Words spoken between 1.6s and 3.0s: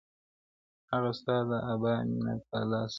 ابا مېنه تالا سوې-